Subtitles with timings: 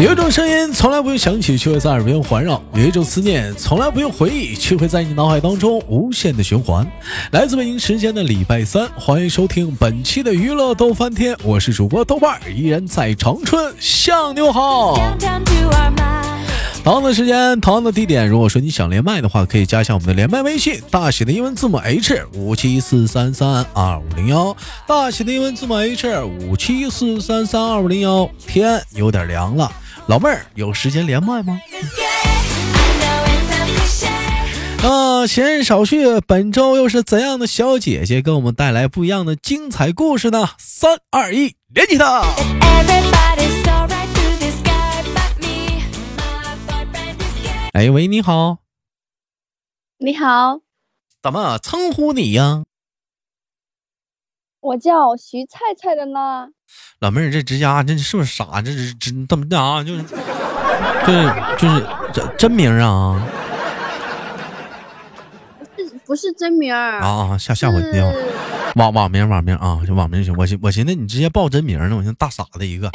[0.00, 6.86] 有一种声音从来不用响起，却会在耳边环绕；有一种思念从来不用回忆，却会在你脑海当中无限的循环。
[7.32, 14.94] 来自北京时间的礼拜三，欢迎收听本期的娱乐逗翻天，我是主播豆瓣，依然在长春向牛好。
[16.84, 18.28] 同样的时间，同样的地点。
[18.28, 24.54] 如果说你想连麦的话，可以加一下我们的连麦微信，大写的英文字母 H 五七四三三二五零幺，
[24.86, 28.28] 大写的英文字母 H 五七四三三二五零幺。
[28.46, 29.72] 天有点凉了，
[30.08, 31.58] 老妹儿有时间连麦吗？
[34.82, 40.50] 啊，闲言少叙，本周又是怎样的小姐姐给我们带来不一样的精彩故事呢？
[40.58, 42.22] 三二一，连起她！
[47.74, 48.58] 哎喂，你好，
[49.98, 50.60] 你好，
[51.20, 52.62] 怎么称呼你呀？
[54.60, 56.50] 我叫徐菜菜的呢。
[57.00, 58.62] 老妹儿，这直家这是不是傻？
[58.62, 63.20] 这是真怎么的就是就是就是真真名啊？
[65.74, 67.36] 不是不是真名儿啊？
[67.36, 68.08] 吓吓我一跳！
[68.76, 70.32] 网网名网名啊，就网名行。
[70.36, 72.88] 我寻我寻思你直接报真名呢，我像大傻子一个。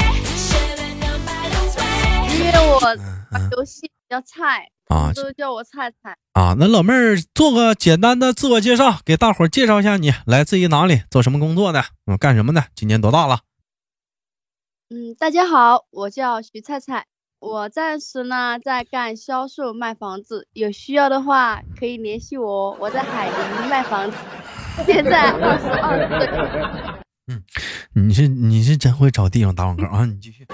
[2.39, 2.97] 因为我玩
[3.51, 3.91] 游戏。
[4.09, 6.55] 比较菜啊，都叫我菜菜啊。
[6.57, 13.41] 那老妹儿做个简单的自我介绍，给大伙儿介绍一下你来自于哪里，做什么工作的，嗯，干什么的，今年多大了？
[14.89, 17.05] 嗯，大家好，我叫徐菜菜，
[17.37, 23.29] 我暂时呢在干销售卖房子，有需要的话可以联系我，我在海
[23.59, 24.17] 宁卖房子，
[24.87, 26.27] 现在二十二岁。
[27.31, 27.43] 嗯，
[27.93, 30.47] 你是你是真会找地方打广告啊，你继续。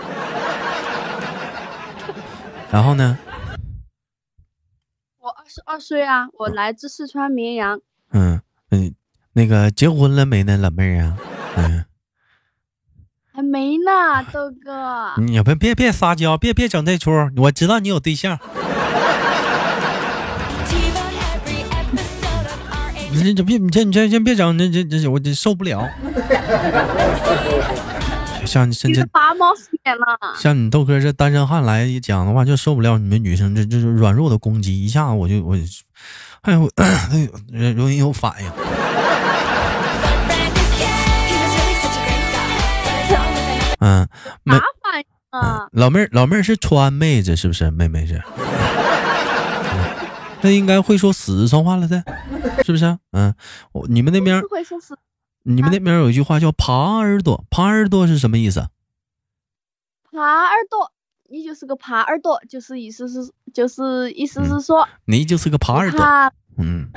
[2.76, 3.18] 然后呢？
[5.22, 7.80] 我二十二岁啊，我来自四川绵阳。
[8.12, 8.94] 嗯嗯，
[9.32, 11.18] 那个结婚了没呢，老妹儿啊？
[11.56, 11.86] 嗯，
[13.34, 15.14] 还没呢，豆哥。
[15.22, 18.38] 你别别别撒娇，别别整这出，我知道你有对象。
[23.14, 25.90] 你这别你这你这先别整，这这这我这受不了。
[28.46, 29.52] 像甚至拔毛
[29.84, 30.06] 脸了，
[30.38, 35.58] 像你豆哥这单身汉来讲的话，就受不了你们女生这这软弱的攻击，一下子我就我，
[36.42, 36.70] 哎呦，
[37.74, 38.52] 容易有反应。
[43.80, 44.08] 嗯，
[44.44, 45.68] 没反应啊。
[45.72, 47.70] 老妹儿，老妹儿是川妹子是不是？
[47.72, 48.22] 妹妹是，
[50.42, 52.04] 那应该会说四川话了噻，
[52.64, 52.98] 是不是？
[53.12, 53.34] 嗯，
[53.74, 54.96] 我你们那边会说四。
[55.48, 58.68] 你们那边有一句话叫“耙耳朵”，耙耳朵是什么意思？
[60.12, 60.92] 耙耳朵，
[61.30, 66.04] 你就是个耙耳朵，就是意思是，就是意思是说，你就是个耙耳朵。
[66.58, 66.90] 嗯，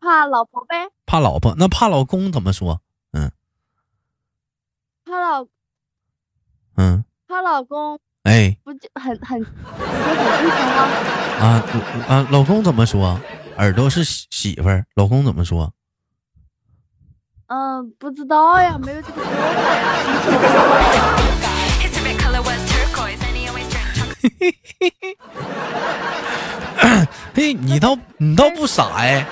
[0.00, 0.76] 怕老婆呗？
[1.06, 2.80] 怕老婆，那怕老公怎么说？
[3.10, 3.32] 嗯，
[5.04, 5.46] 怕老，
[6.76, 7.98] 嗯，怕老公。
[8.22, 9.42] 哎，不就很很？
[11.40, 11.64] 啊
[12.06, 13.18] 啊，老公怎么说？
[13.56, 15.74] 耳朵是媳妇儿，老公怎么说？
[17.50, 19.34] 嗯，不知道呀，没有这个说法
[19.74, 19.82] 呀。
[27.34, 29.26] 嘿，你倒你倒不傻哎。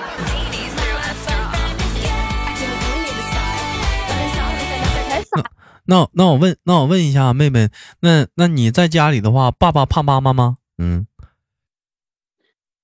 [5.85, 7.69] 那那我问那我问一下妹妹，
[8.01, 10.57] 那那你在家里的话，爸爸怕妈妈吗？
[10.77, 11.07] 嗯。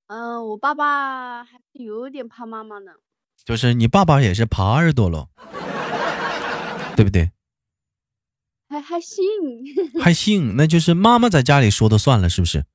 [0.08, 2.94] 嗯，我爸爸还是有点怕妈妈呢。
[3.46, 5.30] 就是你爸爸也是耙耳朵喽，
[6.96, 7.30] 对不对？
[8.68, 9.24] 还还行，
[10.02, 12.66] 还行， 那就是妈妈在家里说的算了，是不是？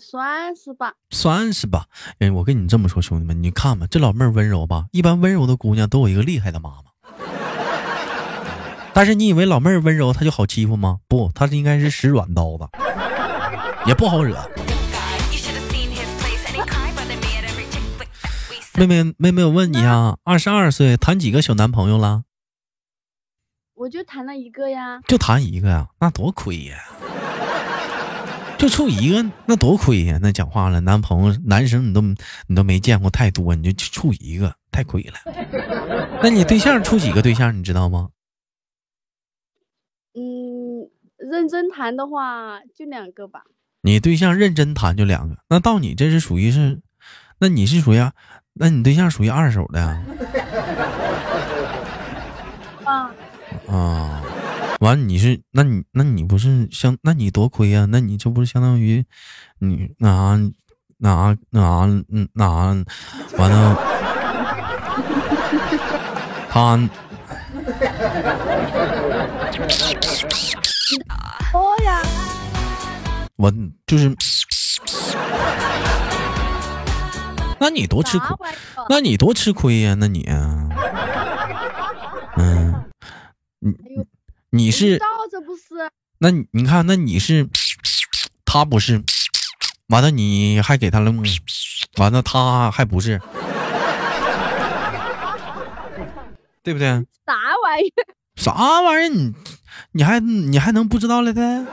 [0.00, 1.84] 算是吧，算是吧。
[2.18, 4.86] 哎，我跟你这么说，兄弟们，你看吧，这老妹儿温柔吧？
[4.90, 6.84] 一般温柔的姑娘都有一个厉害的妈妈。
[8.94, 11.00] 但是你以为老妹儿温柔，她就好欺负吗？
[11.08, 12.66] 不，她应该是使软刀子，
[13.86, 14.34] 也不好惹。
[18.74, 22.24] 妹妹，妹妹，我问你啊，二十二岁谈几个小男朋友了？
[23.74, 25.00] 我就谈了一个呀。
[25.06, 25.88] 就谈一个呀？
[26.00, 26.78] 那多亏呀！
[28.58, 30.18] 就处一个，那多亏呀！
[30.22, 32.00] 那讲话了，男朋友，男生你都
[32.46, 35.18] 你都没见过太多，你就处一个，太亏了。
[36.22, 38.08] 那你对象处几个对象，你知道吗？
[40.14, 43.42] 嗯，认真谈的话就两个吧。
[43.82, 46.80] 你对象认真谈就两个，那到你这是属于是，
[47.38, 47.98] 那你是属于？
[48.54, 50.02] 那你对象属于二手的呀？
[52.84, 53.10] 啊
[53.68, 54.22] 啊！
[54.80, 57.86] 完，你是那你那你不是相那你多亏呀？
[57.88, 59.04] 那你这不是相当于
[59.60, 60.36] 你那啥
[60.98, 61.86] 那啥那啥
[62.34, 62.84] 那啥
[63.38, 63.76] 完了，
[66.50, 66.76] 他
[71.52, 72.02] 哦呀，
[73.36, 73.50] 我
[73.86, 74.14] 就是，
[77.62, 78.50] 那你多吃亏？
[78.88, 80.68] 那你多吃亏呀、那你啊，
[82.36, 82.74] 嗯，
[83.60, 83.72] 你
[84.50, 84.98] 你是
[85.30, 85.88] 这不是？
[86.18, 87.48] 那你你看，那你是，
[88.44, 89.00] 他不是，
[89.88, 91.22] 完了你还给他了，嗯
[91.98, 93.20] 完了他还不是，
[96.64, 96.88] 对不对？
[97.24, 98.02] 啥玩意儿？
[98.34, 99.08] 啥玩意儿？
[99.08, 99.32] 你
[99.92, 101.64] 你还你还能不知道了的？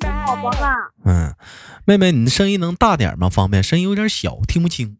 [0.00, 1.34] 宝宝.啦，嗯，
[1.84, 3.28] 妹妹，你的声音能大点吗？
[3.28, 3.62] 方便？
[3.62, 4.96] 声音有点小，听不清。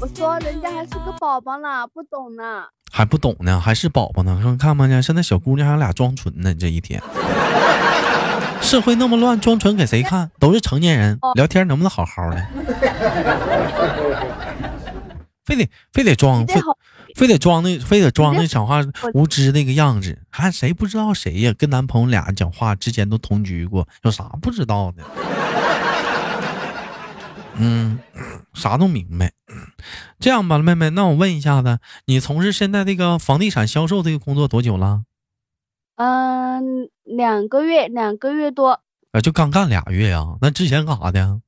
[0.00, 2.64] 我说人家还是个宝宝呢，不懂呢。
[2.90, 4.40] 还不懂呢，还是宝宝呢？
[4.42, 7.02] 看看吧呢，现在小姑娘还俩装纯呢，你这一天，
[8.62, 10.30] 社会那么乱，装纯给谁看？
[10.40, 12.46] 都是成年人，聊天能不能好好的？
[15.44, 16.60] 非得非得装，非
[17.18, 18.80] 非得装那，非得装那讲话
[19.12, 21.52] 无知那个样子，还谁不知道谁呀？
[21.58, 25.02] 跟男朋友俩讲话之前都同居过，有啥不知道的？
[27.58, 27.98] 嗯，
[28.54, 29.32] 啥都明白。
[30.20, 35.02] 这样吧，妹妹，那我问一下子，你从事现在这个房地产销售这个工作多久了？
[35.96, 38.80] 嗯，两个月，两个月多。
[39.10, 41.40] 啊，就刚干俩月呀、那之前干啥的？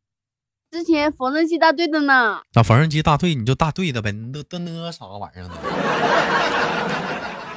[0.71, 5.55] 之前缝纫机大队的呢，那缝纫机大队你就大队的呗，你都都那啥玩意儿呢？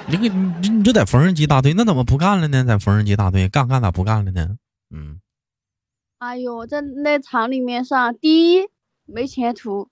[0.08, 2.64] 你这个你你就在缝纫机大队，那怎么不干了呢？
[2.66, 4.58] 在缝纫机大队干干咋不干了呢？
[4.90, 5.20] 嗯，
[6.18, 8.64] 哎呦，在那厂里面上，第一
[9.06, 9.90] 没前途，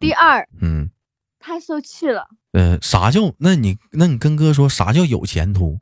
[0.00, 0.90] 第二嗯，
[1.38, 2.26] 太受气了。
[2.52, 3.32] 呃，啥叫？
[3.38, 5.78] 那你那你跟哥说啥叫有前途？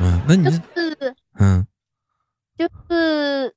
[0.00, 0.60] 嗯，那你就是
[1.38, 1.66] 嗯
[2.56, 3.54] 就是，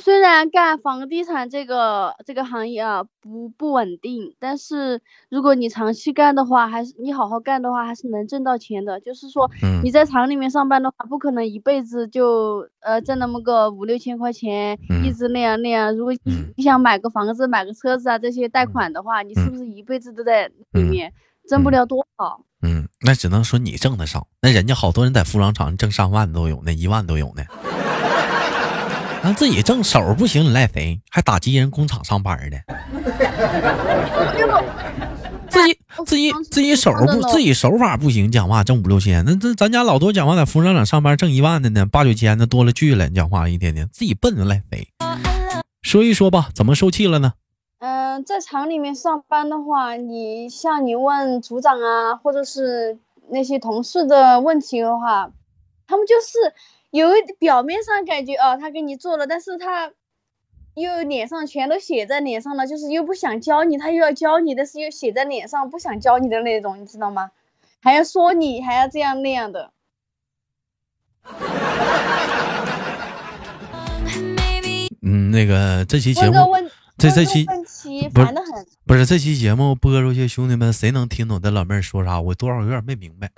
[0.00, 9.00] 虽然干房地产这个这个行业啊不不稳定，但是如果你长期干的话，还是你好好干的话，还是能挣到钱的。
[9.00, 15.96] 就是说嗯你在厂里面上班的话，不可能一辈子就呃挣那么个五六千块钱，一嗯直那样那样。
[15.96, 21.12] 如果你嗯你想买个房子、买个车子啊这些贷款的话，你是嗯不是一辈子都在里嗯面，
[21.48, 22.44] 挣不嗯了多少？
[22.62, 27.42] 嗯，那只能说你挣的少，那人家好多人在服装厂挣上万都有呢，一万都有呢。
[29.22, 31.00] 那自己挣手不行，你赖谁？
[31.10, 32.58] 还打击人工厂上班的？
[35.50, 44.88] 自己自己自己手不自己手法不行，讲话挣五六千，那这咱家老多讲话在服装厂上班挣一万的呢，八九千的多了去了，你讲话一天天自己笨赖谁？
[45.82, 47.32] 说一说吧，怎么受气了呢？
[47.80, 52.98] 嗯，在厂里面上班的话，你像你问组长啊，或者是
[53.30, 55.30] 那些同事的问题的话，
[55.86, 56.52] 他们就是
[56.90, 59.92] 有一表面上感觉啊，他给你做了，但是他
[60.74, 67.30] 又脸上全都写在脸上了，就是又不想教你，他又要教你，但是又写在脸上不想教你的那种，你知道吗？
[67.80, 69.72] 还要说你，还要这样那样的。
[75.02, 76.32] 嗯，那个这期节目
[76.96, 78.66] 这这期不是烦得很。
[78.86, 82.20] 不是这期节目播出去，兄弟们谁能听懂这老妹儿说啥？
[82.20, 83.30] 我多少有点没明白。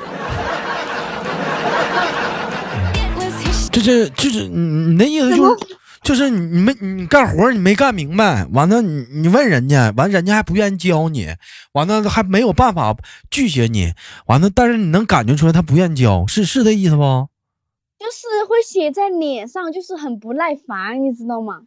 [3.72, 5.66] 这这就是你你的意思就是
[6.02, 11.28] 就是你你没你干活你没干明白，完了你你问人家，完人家还不愿意教你，
[11.72, 12.96] 完了还没有办法
[13.30, 13.92] 拒绝你，
[14.26, 17.28] 完了但是你能感觉出来他不愿意教，是是这意思不？
[17.98, 21.60] 就是会写在脸上，就是很不耐烦，你知道吗？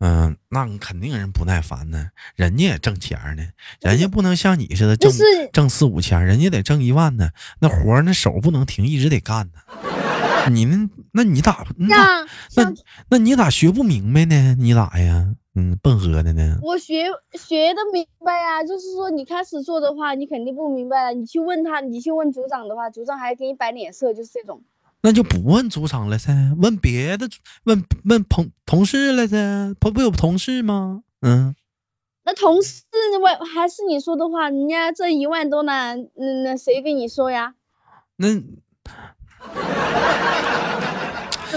[0.00, 3.42] 嗯，那肯定人不耐烦呢，人家也挣钱呢，
[3.80, 9.87] 人家不能像你似的挣、就是挣四五千，人家得挣一万呢，那活那手不能停，一直得干呢。
[10.48, 12.26] 你那那你咋那
[12.56, 12.74] 那
[13.10, 14.54] 那你咋学不明白呢？
[14.58, 15.34] 你咋呀？
[15.54, 16.58] 嗯，笨呵的呢？
[16.62, 21.12] 我学学的明白呀、就是说你开始做的话，你肯定不明白。
[21.14, 24.62] 你去问他，你去问组长的话，组长还给你摆脸色，就是这种。
[25.00, 27.28] 那就不问组长了噻，问别的，
[27.64, 31.02] 问问朋同事了噻，不不有同事吗？
[31.22, 31.56] 嗯，
[32.24, 32.82] 那同事
[33.20, 37.54] 问还是你说的话，人家这一万多呢，嗯，那谁跟你说呀？
[38.16, 38.28] 那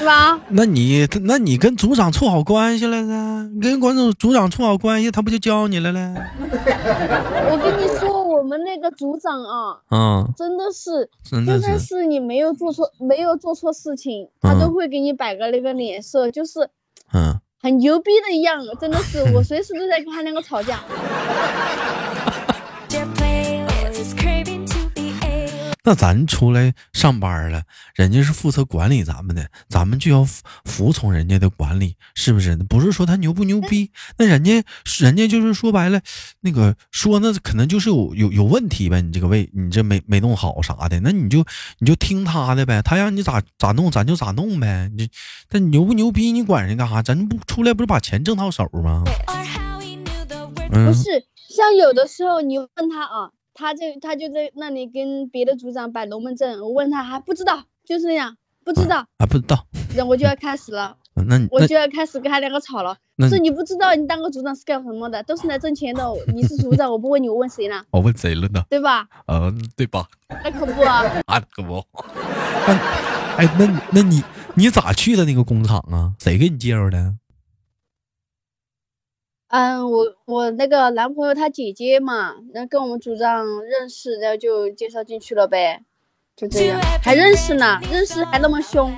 [0.02, 0.42] 是吧？
[0.50, 6.00] 那你那你跟组长处好关系了噻，你跟管组组长处好关系，他不就教你了嘞？
[7.52, 16.70] 我跟你说，我们那个组长啊，嗯，真的是，真的就算是，是你没有做错，没有做错事情，他都会给你摆个那个脸色，就是
[17.14, 20.80] 嗯，很牛逼的一样，真的是，我随时都在跟他两个吵架。
[25.84, 27.64] 那咱出来上班了，
[27.96, 32.56] 人家是负责管理咱们的，咱们就要服服从人家的管理，是不是？
[32.56, 34.64] 不是说他牛不牛逼，那人家
[35.00, 36.02] 人家就是说白了，
[36.42, 41.44] 那个说那可能就是有有有问题呗，你这个位你这没没弄好啥的，那你就
[41.80, 44.92] 你就听他的呗，他让你咋咋弄咱就咋弄呗。
[44.96, 45.10] 你
[45.50, 46.32] 那你牛不牛逼？
[46.32, 47.02] 你管人干啥？
[47.02, 49.04] 咱不出来不是把钱挣到手吗
[50.70, 51.04] 不嗯是，
[51.50, 59.66] 像有的时候你问他啊，他这他就在那里跟别的组长摆龙门阵，我问他还不知道，就是那样不知道，啊，不知道。
[59.96, 60.96] 然后我就要开始了，
[61.28, 62.96] 那我就要开始跟他两个吵了。
[63.18, 66.04] 那说你不知道你当个组长是干什么的，都是来挣钱的。
[66.34, 67.84] 你是组长，我不问你，我问谁呢？
[67.92, 68.64] 我问谁了呢？
[68.70, 69.08] 对吧？
[69.28, 70.08] 嗯，对吧？
[70.44, 71.04] 那可不啊。
[71.26, 71.84] 啊，可不。
[72.68, 72.74] 那
[73.38, 74.24] 哎，那你那你
[74.56, 76.14] 你咋去的那个工厂啊？
[76.20, 77.16] 谁给你介绍的？
[79.52, 85.84] 嗯，我我那个男朋友他姐姐嘛，然后跟我们组长认识，然后就介绍进去了呗，
[86.38, 88.96] 就这样，还认识呢，认识还那么凶。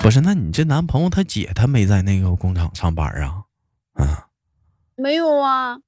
[0.00, 3.44] 不是，那你这男朋友他姐他没在那个工厂上班啊？
[3.94, 4.28] 啊
[4.96, 5.78] 没有啊，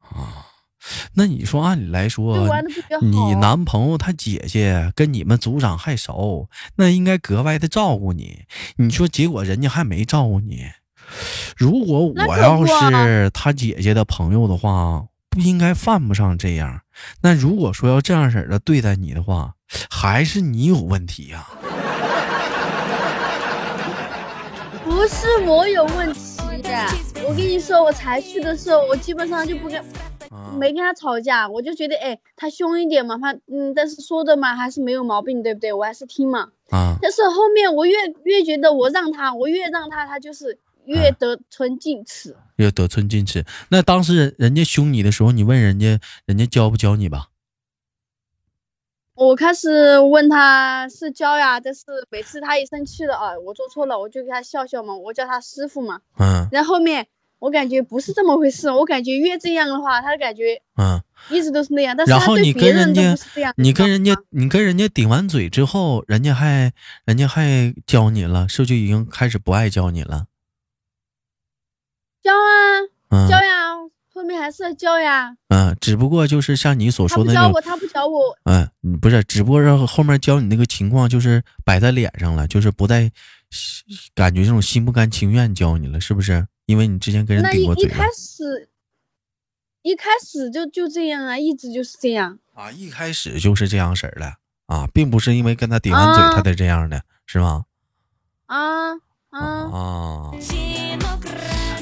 [0.00, 0.46] 啊，
[1.14, 2.36] 那你说按理来说。
[3.00, 8.44] 你男朋友他姐姐跟你们组长还熟，那应该格外的照顾你。
[8.76, 10.66] 你说结果人家还没照顾你。
[11.56, 16.80] 如果我要是他姐姐的朋友的话，不应该犯不上这样。
[17.22, 19.54] 那如果说要这样式儿的对待你的话，
[19.88, 21.46] 还是你有问题呀、
[24.84, 26.20] 不是我有问题，
[27.26, 29.80] 我跟你说，我才去的时候，我基本上就不跟
[30.28, 30.52] 啊？
[30.58, 35.72] 没跟他吵架，我就觉得哎，他凶一点嘛，他嗯，但是说的嘛还是没有毛病，对不对？
[35.72, 36.48] 我还是听嘛。
[36.70, 42.36] 啊但是后面我越越觉得我让他，我越让他，他就是越啊得寸进尺。
[42.56, 43.44] 越得寸进尺。
[43.70, 47.28] 那当时人人家凶你的时候，你问人家，人家教不教你吧？
[49.14, 56.00] 我开始问他是教呀，但是每次他一生气了啊，我做错了，我就给他笑笑嘛，我叫他师傅嘛。
[56.18, 57.06] 嗯然后后面
[57.38, 61.02] 我感觉不是这么回事，我感觉越这样的话，他感觉嗯。
[61.30, 63.16] 一直都是那样，但是然后你跟人家
[63.56, 66.72] 你跟人家你跟人家顶完嘴之后，人家还
[67.04, 70.26] 人家还教你了，是不是就已经开始不爱教你了？
[72.22, 73.74] 教啊嗯教呀，
[74.14, 75.36] 后面还是要教呀。
[75.48, 83.10] 嗯，只不过就是像你所说的那种他不教我，，他不教我，嗯，不是，只不过是后面教你那个情况就是摆在脸上了，就是不再
[84.14, 86.46] 感觉这种心不甘情愿教你了，是不是？
[86.66, 88.68] 因为你之前跟人顶过嘴一开始
[89.82, 92.38] 一开始就就这样啊，一直就是这样。
[92.54, 94.34] 啊，一开始就是这样式儿的
[94.66, 97.64] 啊，并不是因为跟他顶完嘴啊他才这样的，是吗？
[98.46, 98.92] 啊
[99.30, 99.40] 啊！
[99.40, 100.30] 啊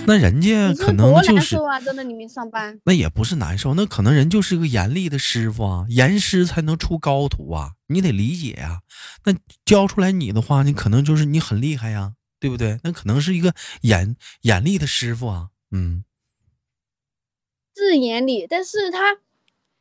[0.07, 2.80] 那人家可能多就是难受啊，在那里面上班。
[2.85, 8.80] 那也不是难受，那可能人就是个严厉的师傅啊，严师才能出高徒啊，你得理解呀、
[9.25, 12.80] 那教出来你的话，你可能就是你很厉害呀，对不对？
[12.83, 16.04] 那可能是一个严严厉的师傅啊，嗯，
[17.76, 19.16] 是严厉，但是他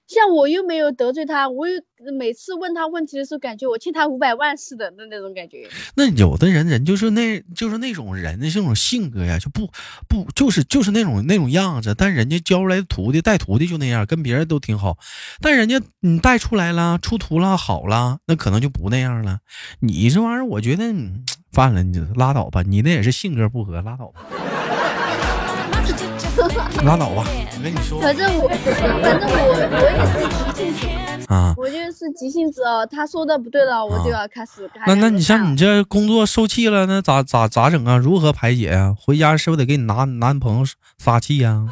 [0.10, 1.80] 像我又没有得罪他，我又
[2.18, 5.70] 每次问他问题的时候，感觉我欠他五百万似的那那种感觉。
[5.96, 9.70] 那有的人人就是那就是那种人的这种性格呀，就不
[10.08, 14.98] 不就是就是那种那种样子，但人家教出来的徒弟带徒弟就那样，跟别人都挺好，
[15.42, 19.42] 但人家你带出来了，出徒了，好了，那可能就不那样了。
[19.82, 24.26] 你这玩意儿，我觉得嗯犯 了，你拉倒吧，你那也是性格不合，拉倒吧
[26.86, 27.26] 拉倒吧。
[27.58, 32.86] 我跟你说反正我，反正我我也是急性子，啊，我就是急性子哦。
[32.90, 37.98] 他说的不对了，我就啊要开始跟他那那你像你这工作受气了，那咋咋咋整啊？
[37.98, 38.96] 如何排解啊？
[39.00, 40.66] 回家是不是得给你男男朋友
[40.98, 41.68] 撒气呀、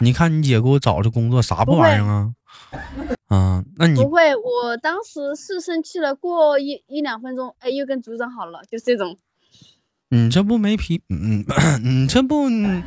[0.00, 2.32] 你看你姐给我找这工作啥破玩意儿啊？
[3.28, 9.16] 啊，那你不会，我当时是生气了，过一一两分钟，哎，又跟组长好了，就这种。
[10.08, 12.82] 你这不没皮，嗯，嗯你这不，嗯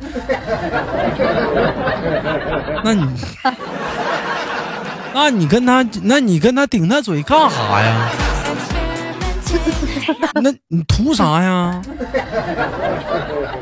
[2.82, 3.06] 那你，
[5.12, 8.10] 那你跟他，那你跟他顶那嘴干啥呀？
[10.42, 11.82] 那你图啥呀？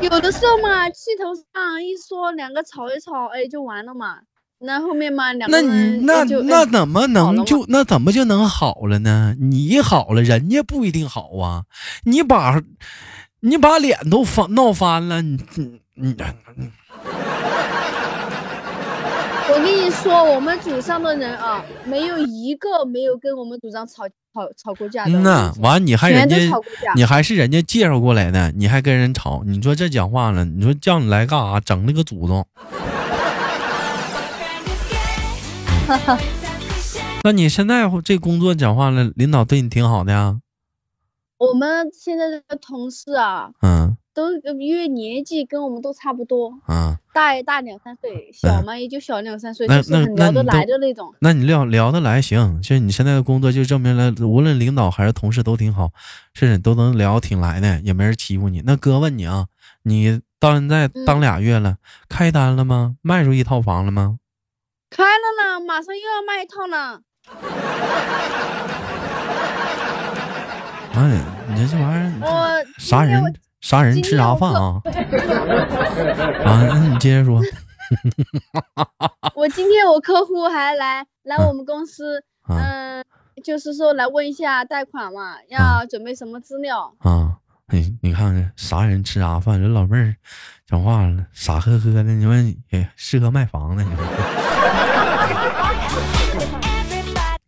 [0.01, 4.19] 有的时候嘛，气头上一说，两个吵一吵，哎，就完了嘛。
[4.61, 9.35] 那后面嘛，两那你个人那那怎么能就那怎么就能好了呢？
[9.39, 11.63] 你好了，人家不一定好啊。
[12.03, 12.61] 你把
[13.41, 15.37] 你把脸都翻闹翻了，你
[15.95, 16.15] 你你
[19.51, 24.03] 我跟你说，我们组上的人啊，没有一个没有跟我们组长吵
[24.33, 25.11] 吵吵过架的。
[25.11, 26.35] 嗯呐，完你还人家。
[26.95, 31.61] 你还是人家介绍过来的，你还跟人吵，你说这讲话了，你说叫你来干啥？
[31.61, 32.45] 整那个祖宗，
[37.23, 40.39] 那你现在这工作讲话了，领导对你挺好的呀？
[41.39, 51.15] 我们现在这个同事啊，嗯都因为年纪跟我们都差不多，嗯，大大两三岁，小嘛也就小两三岁，那就是很聊得来的那种。
[51.21, 55.91] 那你聊聊得来行，就是你现在的工作就证明了，无论领导还是同事都挺好，
[56.33, 58.61] 甚至都能聊挺来的，也没人欺负你。
[58.65, 59.45] 那哥问你啊，
[59.83, 61.77] 你到现在当嗯俩月了，
[62.09, 62.97] 开单了吗？
[63.01, 64.17] 卖出一套房了吗？
[64.89, 66.99] 开了呢，马上又要卖一套呢。
[70.91, 71.21] 哎，你
[71.69, 74.81] 这这玩意儿我啥人啥人吃啥饭啊？
[76.45, 77.41] 啊，那你接着说。
[79.35, 83.03] 我今天我客户还来来嗯我们公司，啊嗯、
[83.43, 86.93] 就是说来问一下贷款嘛，要准备什么资料。
[86.99, 87.37] 啊，
[87.71, 89.59] 你你看看啥人吃啥饭？
[89.61, 90.15] 这老妹儿
[90.67, 93.83] 讲话了，傻呵呵的，你们也适合卖房子。
[93.83, 94.05] 你说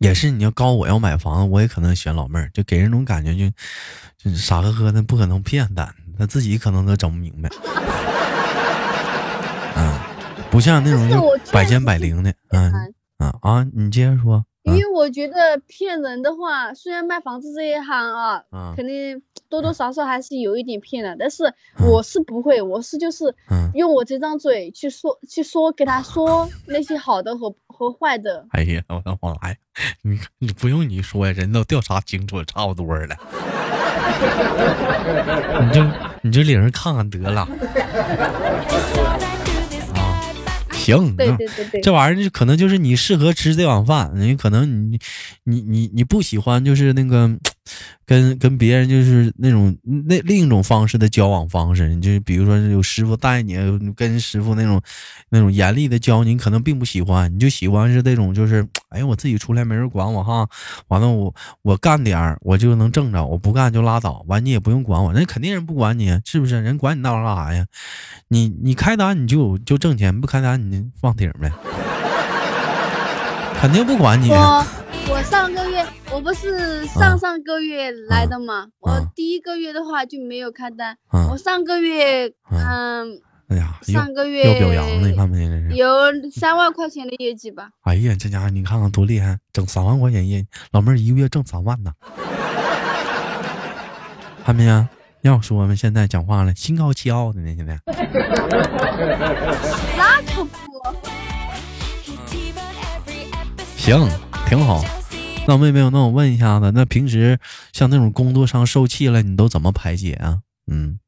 [0.02, 3.48] 也是，你要告我要买房子，我也可能选老妹儿，就给人种感觉就
[4.18, 7.48] 就是傻呵呵的，不可能骗单，他自己可能都整不明白。
[9.76, 9.98] 嗯，
[10.50, 11.20] 不像那种就
[11.52, 14.44] 百确实是尖百灵的，嗯嗯嗯啊，你接着说。
[14.64, 21.44] 因为我觉得骗人的话，虽然卖房子这一行啊，嗯肯定多多少少还是有一点骗的，但是
[21.80, 27.52] 嗯我是不会，我是就是嗯，用我这张嘴去说去说给他说那些好的和
[27.82, 28.46] 和坏的。
[28.50, 29.56] 哎呀，我的妈呀！
[30.02, 33.16] 你你不用你说呀，人都调查清楚，差不多了。
[35.62, 35.84] 你就
[36.22, 37.48] 你就领人看看得了。
[38.68, 39.20] but
[40.72, 44.98] 行，对对对对，这玩意儿就可能就是你适合吃这碗饭，你可能你
[45.44, 47.30] 你你你不喜欢就是那个
[48.04, 53.56] 跟跟别人就是那种那另一种方式的交往方式，你就比如说有师傅带你，
[53.96, 54.82] 跟师傅那种
[55.30, 60.46] 那种严厉的教你，你可能并不喜欢，你就喜欢是那种就是哎呀我自己出来没人管我哈，
[60.88, 66.60] 完了我我干点儿我就能挣着，我不干就拉倒，完你也不用管我，那肯定人不管你，是不是？
[66.60, 67.66] 人管你那玩意儿干啥呀？
[68.28, 71.50] 你你开单你就就挣钱，不开单你放顶呗，
[73.58, 74.28] 肯定不管你。
[75.08, 85.46] 我我上个月我不是上上个月来的嘛，啊我第一个月的话就没有开单，啊我上个月啊嗯哎呀，上个月又表扬了，你看没？
[85.46, 85.76] 这是。
[85.76, 87.68] 有三万块钱的业绩吧。
[87.82, 91.92] 哎呀，这家伙你看看多厉害，整三万块钱业，老妹儿一个月挣三万呢。
[94.44, 94.88] 看没呀？
[95.20, 97.78] 要说嘛，现在讲话了，心高气傲的呢，现在。
[99.96, 100.56] 那可不
[103.76, 104.08] 行，
[104.52, 104.84] 挺好。
[105.48, 107.40] 那妹妹，那我问一下子，那平时
[107.72, 110.40] 像那种工作上受气了，你都怎么排解啊？
[110.70, 110.98] 嗯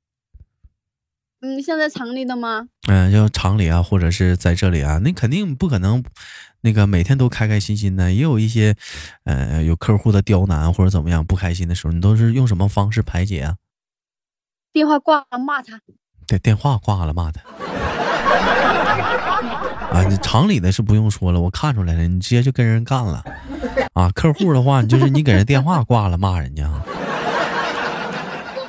[1.43, 2.69] 嗯，像在厂里的吗？
[2.89, 6.03] 嗯、就厂里啊，或者是在这里啊，那肯定不可能，
[6.63, 8.77] 那个每天都开开心心的，也有一些，
[9.25, 13.57] 呃，有客户的刁难或者怎么样不开心的时候，你都是用什么方式排解啊？
[14.73, 15.83] 电话挂了骂他。
[16.27, 17.43] 对，电话挂了骂他。
[19.95, 23.23] 啊，你厂里的是不用说了，我看出来了，你直接就跟人干了。
[23.93, 26.69] 啊，客户的话，你就是你给人电话挂了骂人家。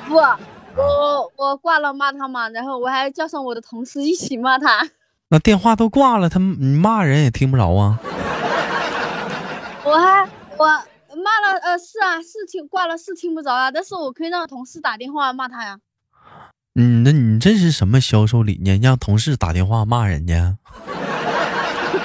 [0.08, 0.38] 我
[0.72, 4.88] 不，我我挂了骂他嘛，然后我还叫上我的同事一起骂他。
[5.28, 7.98] 那电话都挂了，他你骂人也听不着啊。
[9.82, 15.78] 我还我骂了，呃，是啊，是听挂了，是听不着啊，但是我可以让同事打电话骂他呀。
[16.76, 18.80] 嗯，那你这是什么销售理念？
[18.80, 20.56] 让同事打电话骂人家？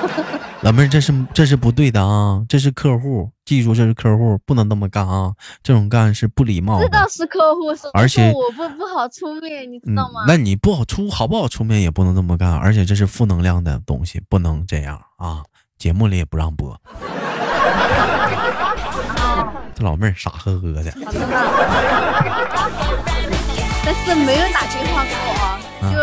[0.62, 2.44] 老妹儿，这是这是不对的啊！
[2.48, 5.34] 这是客户，记住这是客户，不能这么干啊！
[5.64, 7.08] 这种干是不礼貌的知道。
[7.08, 15.44] 是客户，是而且我不不好出面，你知嗯道吗？，那你不好出好不好出面也不能这么干，而且这是负能量的东西，不能这样啊！
[15.80, 16.80] 节目里也不让播。
[19.74, 20.94] 这老妹儿傻呵呵的。
[23.84, 25.32] 但是没有打电话给我
[25.82, 25.98] 啊，就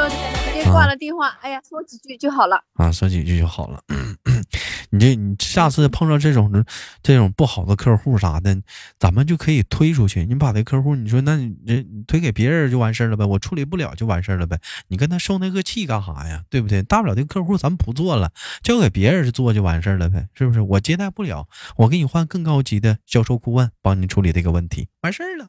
[0.72, 1.28] 挂了电话。
[1.40, 2.62] 哎呀，说几句就好了。
[2.74, 3.82] 啊，说几句就好了。
[4.90, 6.64] 你这你下次碰到这种
[7.02, 8.56] 这种不好的客户啥的，
[8.98, 10.24] 咱们就可以推出去。
[10.24, 14.58] 你把这客户，你说那你这你推给别人就完事儿了呗，我处理不了就完事儿了呗。
[14.88, 16.42] 你跟他受那个气干啥呀？
[16.48, 16.82] 对不对？
[16.82, 20.60] 大不了这客户咱不做了，交给别人做就完事儿了呗，是不是？
[20.62, 25.48] 我接待不了，我给你换更高级的销售顾问帮你处理这个问题，完事儿了。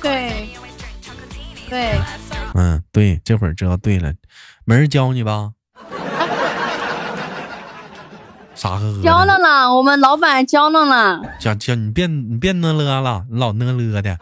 [0.00, 0.50] 对，
[1.68, 1.98] 对，
[2.54, 4.12] 嗯，对，这会儿知道对了，
[4.64, 5.50] 没人教你吧？
[8.54, 9.02] 傻呵呵的。
[9.02, 11.20] 交了啦，我们老板教了啦。
[11.40, 14.18] 叫叫你别你别呢了了，你老呢了的。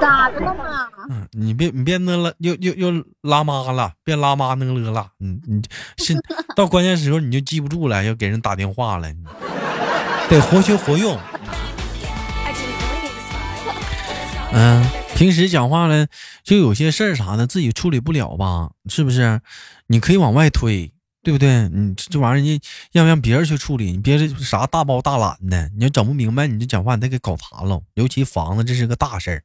[0.00, 0.86] 咋的了嘛？
[1.10, 5.08] 嗯，你别你别呢了，又又又拉妈了，别拉妈呢了了。
[5.20, 5.62] 嗯，你
[5.98, 6.14] 是
[6.54, 9.08] 到关键时候你就记不住了，要给人打电话了，
[10.28, 11.18] 得活学活用。
[14.52, 14.84] 嗯，
[15.16, 16.06] 平时讲话了，
[16.44, 18.70] 就有些事儿啥的自己处理不了吧？
[18.90, 19.40] 是不是？
[19.86, 21.70] 你可以往外推，对不对？
[21.70, 22.60] 你这这玩意儿，你
[22.92, 25.70] 让让别人去处理，你别是啥大包大揽的。
[25.74, 27.80] 你要整不明白，你这讲话你得给搞砸了。
[27.94, 29.42] 尤其房子，这是个大事儿，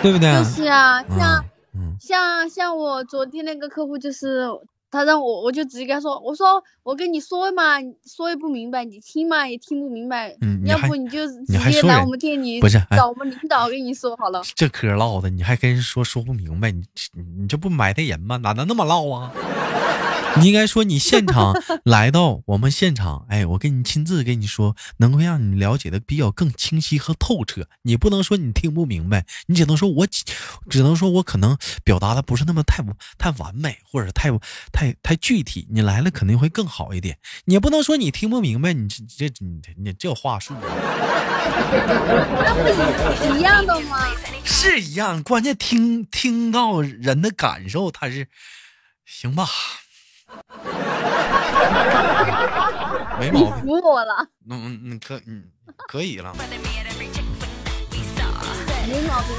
[0.00, 0.32] 对不对？
[0.32, 1.44] 就是啊，像
[1.74, 4.48] 嗯像像我昨天那个客户，就是
[4.94, 7.74] 他让我，我就直接跟他说，我说我跟你说嘛，
[8.06, 14.40] 说也不明白，你听嘛也听不明白，嗯要不你就直接来我们店里不是哎找我们领导跟你说好了。
[14.54, 18.36] 这嗑唠的，你还跟人说说不明白，你你这不埋汰人吗？
[18.36, 19.32] 哪能那么唠啊？
[20.40, 27.68] 你 应该说你现场来到我们现场，哎，我给你亲自给你说，能够让你了解的比较更清晰和透彻。
[27.82, 30.24] 你不能说你听不明白，你只能说我只
[30.68, 32.82] 只能说我可能表达的不是那么太
[33.18, 34.30] 太完美，或者太
[34.72, 35.66] 太太具体。
[35.70, 37.18] 你来了肯定会更好一点。
[37.46, 40.54] 你也不能说你听不明白，你这这你你这话术。
[43.36, 44.06] 一样的吗？
[44.44, 48.28] 是一样，关键听听到人的感受，他是
[49.04, 49.46] 行吧？
[53.20, 55.44] 没毛病，服我了，嗯嗯嗯，可嗯
[55.88, 56.34] 可以了，
[58.88, 59.30] 没毛病。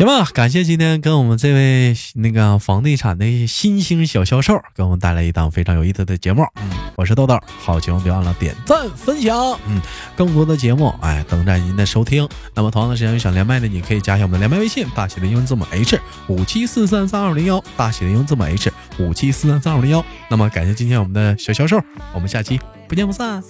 [0.00, 0.24] 行吧？
[0.32, 6.42] 感谢今天跟我们这位那个房地产的新兴小销售给我们带来一档非常有意思的节目。
[6.56, 9.36] 嗯，我是豆豆，好节目别忘了点赞分享。
[9.66, 9.78] 嗯，
[10.16, 12.26] 更多的节目哎等待您的收听。
[12.54, 20.02] 那么同样的时间有想连麦的，你可以加一下我们的连麦微信，大写的英文字母 H 五七四三三二零幺，大写的英文字母 H 五七四三三二零幺。
[20.30, 21.78] 那么感谢今天我们的小销售，
[22.14, 22.58] 我们下期
[22.88, 23.42] 不见不散。